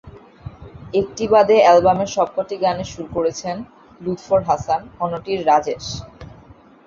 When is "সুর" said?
2.93-3.07